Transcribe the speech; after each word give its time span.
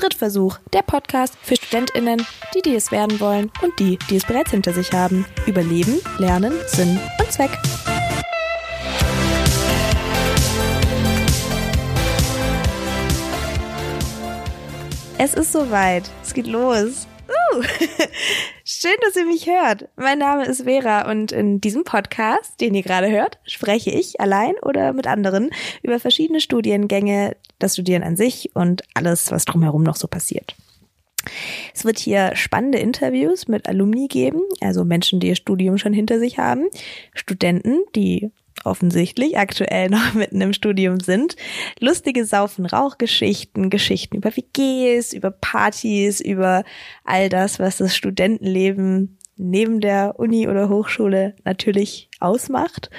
Drittversuch, 0.00 0.58
der 0.72 0.80
Podcast 0.80 1.34
für 1.42 1.56
StudentInnen, 1.56 2.26
die, 2.54 2.62
die 2.62 2.74
es 2.74 2.90
werden 2.90 3.20
wollen 3.20 3.50
und 3.60 3.78
die, 3.78 3.98
die 4.08 4.16
es 4.16 4.24
bereits 4.24 4.50
hinter 4.50 4.72
sich 4.72 4.92
haben. 4.92 5.26
Über 5.46 5.62
Leben, 5.62 6.00
Lernen, 6.18 6.54
Sinn 6.68 6.98
und 7.18 7.30
Zweck. 7.30 7.50
Es 15.18 15.34
ist 15.34 15.52
soweit. 15.52 16.10
Es 16.22 16.32
geht 16.32 16.46
los. 16.46 17.06
Uh, 17.52 17.62
schön, 18.64 18.96
dass 19.02 19.16
ihr 19.16 19.26
mich 19.26 19.46
hört. 19.46 19.88
Mein 19.96 20.18
Name 20.18 20.44
ist 20.44 20.62
Vera 20.62 21.10
und 21.10 21.32
in 21.32 21.60
diesem 21.60 21.84
Podcast, 21.84 22.60
den 22.60 22.74
ihr 22.74 22.82
gerade 22.82 23.10
hört, 23.10 23.38
spreche 23.44 23.90
ich 23.90 24.20
allein 24.20 24.54
oder 24.62 24.92
mit 24.92 25.06
anderen 25.06 25.50
über 25.82 25.98
verschiedene 25.98 26.40
Studiengänge, 26.40 27.36
das 27.58 27.74
Studieren 27.74 28.02
an 28.02 28.16
sich 28.16 28.50
und 28.54 28.82
alles, 28.94 29.30
was 29.30 29.44
drumherum 29.44 29.82
noch 29.82 29.96
so 29.96 30.06
passiert. 30.06 30.54
Es 31.74 31.84
wird 31.84 31.98
hier 31.98 32.34
spannende 32.34 32.78
Interviews 32.78 33.48
mit 33.48 33.68
Alumni 33.68 34.08
geben, 34.08 34.40
also 34.60 34.84
Menschen, 34.84 35.20
die 35.20 35.28
ihr 35.28 35.36
Studium 35.36 35.76
schon 35.76 35.92
hinter 35.92 36.18
sich 36.18 36.38
haben, 36.38 36.66
Studenten, 37.14 37.84
die 37.94 38.30
offensichtlich 38.64 39.38
aktuell 39.38 39.88
noch 39.88 40.14
mitten 40.14 40.40
im 40.40 40.52
Studium 40.52 41.00
sind. 41.00 41.36
Lustige 41.78 42.24
Saufen-Rauchgeschichten, 42.24 43.70
Geschichten 43.70 44.16
über 44.16 44.36
WGs, 44.36 45.12
über 45.12 45.30
Partys, 45.30 46.20
über 46.20 46.64
all 47.04 47.28
das, 47.28 47.58
was 47.58 47.78
das 47.78 47.96
Studentenleben 47.96 49.18
neben 49.36 49.80
der 49.80 50.18
Uni 50.18 50.48
oder 50.48 50.68
Hochschule 50.68 51.34
natürlich 51.44 52.10
ausmacht. 52.20 52.90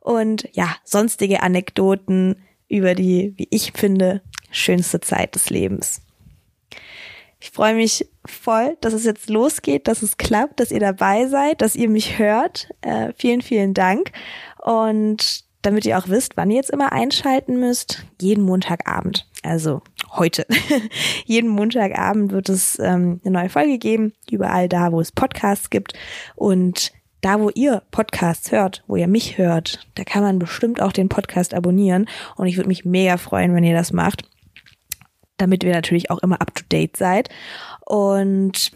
Und 0.00 0.48
ja, 0.52 0.74
sonstige 0.84 1.42
Anekdoten 1.42 2.36
über 2.68 2.94
die, 2.94 3.34
wie 3.36 3.48
ich 3.50 3.72
finde, 3.74 4.22
schönste 4.50 5.00
Zeit 5.00 5.34
des 5.34 5.50
Lebens. 5.50 6.02
Ich 7.42 7.50
freue 7.50 7.74
mich 7.74 8.06
voll, 8.26 8.76
dass 8.82 8.92
es 8.92 9.04
jetzt 9.04 9.30
losgeht, 9.30 9.88
dass 9.88 10.02
es 10.02 10.18
klappt, 10.18 10.60
dass 10.60 10.70
ihr 10.70 10.80
dabei 10.80 11.26
seid, 11.26 11.62
dass 11.62 11.74
ihr 11.74 11.88
mich 11.88 12.18
hört. 12.18 12.68
Äh, 12.82 13.14
vielen, 13.16 13.40
vielen 13.40 13.72
Dank. 13.72 14.12
Und 14.62 15.44
damit 15.62 15.84
ihr 15.84 15.98
auch 15.98 16.08
wisst, 16.08 16.36
wann 16.36 16.50
ihr 16.50 16.56
jetzt 16.56 16.70
immer 16.70 16.92
einschalten 16.92 17.60
müsst, 17.60 18.04
jeden 18.20 18.44
Montagabend. 18.44 19.26
Also 19.42 19.82
heute. 20.12 20.46
jeden 21.24 21.50
Montagabend 21.50 22.32
wird 22.32 22.48
es 22.48 22.78
ähm, 22.78 23.20
eine 23.24 23.32
neue 23.32 23.48
Folge 23.48 23.78
geben, 23.78 24.12
überall 24.30 24.68
da, 24.68 24.92
wo 24.92 25.00
es 25.00 25.12
Podcasts 25.12 25.70
gibt. 25.70 25.94
Und 26.34 26.92
da, 27.20 27.40
wo 27.40 27.50
ihr 27.50 27.82
Podcasts 27.90 28.50
hört, 28.52 28.82
wo 28.86 28.96
ihr 28.96 29.08
mich 29.08 29.36
hört, 29.36 29.86
da 29.94 30.04
kann 30.04 30.22
man 30.22 30.38
bestimmt 30.38 30.80
auch 30.80 30.92
den 30.92 31.10
Podcast 31.10 31.52
abonnieren. 31.52 32.06
Und 32.36 32.46
ich 32.46 32.56
würde 32.56 32.68
mich 32.68 32.84
mega 32.84 33.18
freuen, 33.18 33.54
wenn 33.54 33.64
ihr 33.64 33.74
das 33.74 33.92
macht 33.92 34.24
damit 35.40 35.64
wir 35.64 35.72
natürlich 35.72 36.10
auch 36.10 36.18
immer 36.18 36.40
up 36.40 36.54
to 36.54 36.64
date 36.70 36.96
seid. 36.96 37.28
Und 37.86 38.72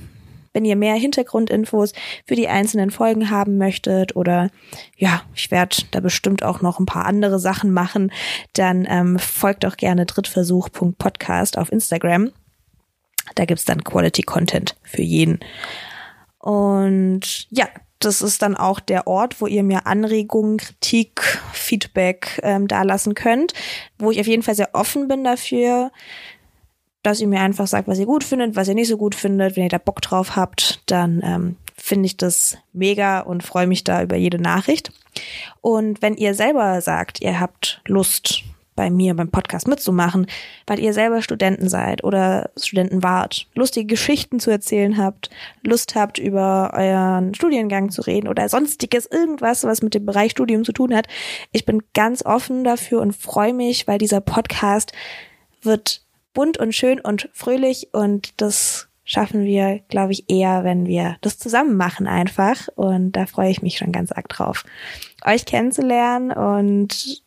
wenn 0.54 0.64
ihr 0.64 0.76
mehr 0.76 0.94
Hintergrundinfos 0.94 1.92
für 2.24 2.36
die 2.36 2.48
einzelnen 2.48 2.90
Folgen 2.90 3.28
haben 3.28 3.58
möchtet 3.58 4.16
oder 4.16 4.48
ja, 4.96 5.22
ich 5.34 5.50
werde 5.50 5.76
da 5.90 6.00
bestimmt 6.00 6.42
auch 6.42 6.62
noch 6.62 6.78
ein 6.78 6.86
paar 6.86 7.04
andere 7.04 7.38
Sachen 7.38 7.72
machen, 7.72 8.10
dann 8.54 8.86
ähm, 8.88 9.18
folgt 9.18 9.64
doch 9.64 9.76
gerne 9.76 10.06
drittversuch.podcast 10.06 11.58
auf 11.58 11.70
Instagram. 11.70 12.32
Da 13.34 13.44
gibt's 13.44 13.64
dann 13.64 13.84
Quality 13.84 14.22
Content 14.22 14.76
für 14.82 15.02
jeden. 15.02 15.40
Und 16.38 17.46
ja, 17.50 17.66
das 17.98 18.22
ist 18.22 18.42
dann 18.42 18.56
auch 18.56 18.80
der 18.80 19.06
Ort, 19.06 19.40
wo 19.40 19.46
ihr 19.46 19.62
mir 19.62 19.86
Anregungen, 19.86 20.58
Kritik, 20.58 21.40
Feedback 21.52 22.38
ähm, 22.42 22.68
da 22.68 22.82
lassen 22.82 23.14
könnt, 23.14 23.54
wo 23.98 24.10
ich 24.10 24.20
auf 24.20 24.26
jeden 24.26 24.42
Fall 24.42 24.54
sehr 24.54 24.74
offen 24.74 25.08
bin 25.08 25.24
dafür, 25.24 25.90
dass 27.04 27.20
ihr 27.20 27.28
mir 27.28 27.40
einfach 27.40 27.68
sagt, 27.68 27.86
was 27.86 27.98
ihr 27.98 28.06
gut 28.06 28.24
findet, 28.24 28.56
was 28.56 28.66
ihr 28.66 28.74
nicht 28.74 28.88
so 28.88 28.96
gut 28.96 29.14
findet. 29.14 29.56
Wenn 29.56 29.64
ihr 29.64 29.68
da 29.68 29.78
Bock 29.78 30.00
drauf 30.02 30.34
habt, 30.34 30.82
dann 30.86 31.22
ähm, 31.22 31.56
finde 31.76 32.06
ich 32.06 32.16
das 32.16 32.56
mega 32.72 33.20
und 33.20 33.44
freue 33.44 33.66
mich 33.66 33.84
da 33.84 34.02
über 34.02 34.16
jede 34.16 34.40
Nachricht. 34.40 34.90
Und 35.60 36.02
wenn 36.02 36.16
ihr 36.16 36.34
selber 36.34 36.80
sagt, 36.80 37.20
ihr 37.20 37.38
habt 37.38 37.82
Lust, 37.86 38.42
bei 38.76 38.90
mir 38.90 39.14
beim 39.14 39.30
Podcast 39.30 39.68
mitzumachen, 39.68 40.26
weil 40.66 40.80
ihr 40.80 40.92
selber 40.92 41.22
Studenten 41.22 41.68
seid 41.68 42.02
oder 42.02 42.50
Studenten 42.60 43.02
wart, 43.02 43.46
lustige 43.54 43.86
Geschichten 43.86 44.40
zu 44.40 44.50
erzählen 44.50 44.96
habt, 44.98 45.30
Lust 45.62 45.94
habt, 45.94 46.18
über 46.18 46.72
euren 46.74 47.34
Studiengang 47.34 47.90
zu 47.90 48.02
reden 48.02 48.28
oder 48.28 48.48
sonstiges, 48.48 49.06
irgendwas, 49.06 49.62
was 49.62 49.82
mit 49.82 49.94
dem 49.94 50.06
Bereich 50.06 50.32
Studium 50.32 50.64
zu 50.64 50.72
tun 50.72 50.94
hat. 50.94 51.06
Ich 51.52 51.64
bin 51.64 51.82
ganz 51.92 52.24
offen 52.24 52.64
dafür 52.64 53.00
und 53.00 53.14
freue 53.14 53.54
mich, 53.54 53.86
weil 53.86 53.98
dieser 53.98 54.20
Podcast 54.20 54.92
wird 55.62 56.03
bunt 56.34 56.58
und 56.58 56.74
schön 56.74 57.00
und 57.00 57.30
fröhlich 57.32 57.88
und 57.92 58.40
das 58.40 58.88
schaffen 59.04 59.44
wir, 59.44 59.80
glaube 59.88 60.12
ich, 60.12 60.28
eher, 60.28 60.64
wenn 60.64 60.86
wir 60.86 61.16
das 61.20 61.38
zusammen 61.38 61.76
machen 61.76 62.06
einfach. 62.06 62.68
Und 62.74 63.12
da 63.12 63.26
freue 63.26 63.50
ich 63.50 63.62
mich 63.62 63.78
schon 63.78 63.92
ganz 63.92 64.12
arg 64.12 64.28
drauf, 64.28 64.64
euch 65.24 65.44
kennenzulernen 65.44 66.32
und 66.32 67.22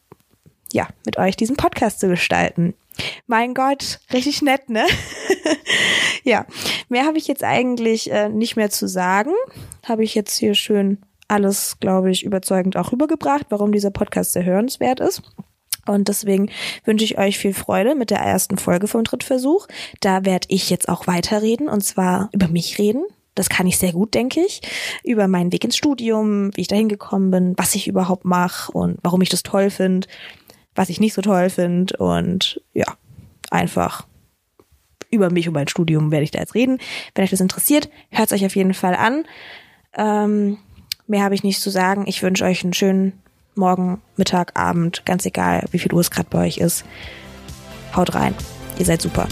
ja, 0.73 0.88
mit 1.06 1.17
euch 1.17 1.35
diesen 1.35 1.56
Podcast 1.56 2.00
zu 2.00 2.07
gestalten. 2.07 2.73
Mein 3.28 3.53
Gott, 3.53 4.00
richtig 4.12 4.41
nett, 4.41 4.69
ne? 4.69 4.85
ja, 6.23 6.46
mehr 6.90 7.06
habe 7.06 7.19
ich 7.19 7.28
jetzt 7.28 7.44
eigentlich 7.44 8.12
äh, 8.12 8.28
nicht 8.28 8.56
mehr 8.56 8.72
zu 8.72 8.88
sagen. 8.88 9.31
Habe 9.85 10.03
ich 10.03 10.16
jetzt 10.16 10.38
hier 10.38 10.56
schön 10.56 10.97
alles, 11.28 11.78
glaube 11.79 12.09
ich, 12.09 12.23
überzeugend 12.23 12.75
auch 12.75 12.91
rübergebracht, 12.91 13.46
warum 13.50 13.72
dieser 13.72 13.91
Podcast 13.91 14.34
sehr 14.34 14.46
hörenswert 14.46 15.00
ist. 15.00 15.22
Und 15.88 16.08
deswegen 16.08 16.50
wünsche 16.86 17.06
ich 17.06 17.18
euch 17.18 17.38
viel 17.38 17.53
Freude 17.53 17.96
mit 17.96 18.09
der 18.09 18.20
ersten 18.20 18.58
Folge 18.58 18.88
vom 18.88 19.03
Drittversuch. 19.03 19.68
Da 20.00 20.25
werde 20.25 20.48
ich 20.50 20.70
jetzt 20.70 20.90
auch 20.90 21.08
weiterreden 21.08 21.68
und 21.70 21.81
zwar 21.81 22.30
über 22.34 22.48
mich 22.48 22.78
reden. 22.78 23.03
Das 23.36 23.50
kann 23.50 23.68
ich 23.68 23.78
sehr 23.78 23.94
gut, 23.94 24.16
denke 24.16 24.42
ich. 24.42 24.62
Über 25.03 25.28
meinen 25.28 25.52
Weg 25.52 25.64
ins 25.64 25.78
Studium, 25.78 26.56
wie 26.56 26.62
ich 26.62 26.68
dahin 26.68 26.90
gekommen 26.90 27.30
bin, 27.30 27.53
was 27.56 27.76
ich 27.76 27.88
überhaupt 27.88 28.26
mache 28.26 28.72
und 28.72 28.97
warum 29.03 29.22
ich 29.22 29.30
das 29.30 29.44
toll 29.44 29.70
finde, 29.70 30.08
was 30.74 30.90
ich 30.90 31.00
nicht 31.00 31.14
so 31.14 31.22
toll 31.22 31.50
finde 31.50 31.96
und 31.97 32.62
ja, 32.74 32.86
einfach 33.52 34.08
über 35.09 35.30
mich 35.30 35.47
und 35.47 35.53
mein 35.53 35.68
Studium 35.68 36.12
werde 36.12 36.24
ich 36.24 36.31
da 36.31 36.40
jetzt 36.40 36.56
reden. 36.56 36.80
Wenn 37.14 37.24
euch 37.24 37.30
das 37.30 37.40
interessiert, 37.40 37.90
hört 38.09 38.31
es 38.31 38.34
euch 38.34 38.46
auf 38.46 38.56
jeden 38.56 38.74
Fall 38.74 38.96
an. 38.96 39.26
Ähm, 39.96 40.58
mehr 41.06 41.24
habe 41.24 41.36
ich 41.36 41.44
nicht 41.44 41.62
zu 41.62 41.70
sagen. 41.70 42.06
Ich 42.08 42.24
wünsche 42.24 42.44
euch 42.44 42.64
einen 42.64 42.74
schönen 42.74 43.14
morgen, 43.57 44.01
Mittag, 44.16 44.57
Abend, 44.57 45.06
ganz 45.06 45.25
egal, 45.25 45.66
wie 45.72 45.79
viel 45.79 45.94
Uhr 45.94 46.01
es 46.01 46.12
gerade 46.12 46.29
bei 46.29 46.45
euch 46.45 46.57
ist. 46.57 46.85
Haut 47.95 48.16
rein. 48.16 48.35
Ihr 48.78 48.85
seid 48.85 49.01
super. 49.01 49.28